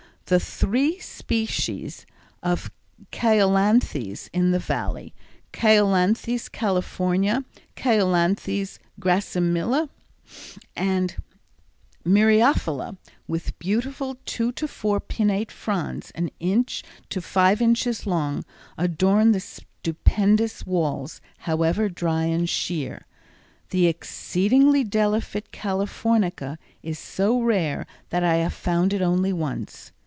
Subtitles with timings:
[0.27, 2.05] The three species
[2.41, 2.71] of
[3.11, 5.11] Cheilanthes in the Valley—C.
[5.51, 7.43] californica,
[7.75, 8.77] C.
[8.97, 9.89] gracillima,
[10.73, 11.17] and
[12.07, 12.95] myriophylla,
[13.27, 18.45] with beautiful two to four pinnate fronds, an inch to five inches long,
[18.77, 23.05] adorn the stupendous walls however dry and sheer.
[23.71, 29.91] The exceedingly delicate californica is so rare that I have found it only once.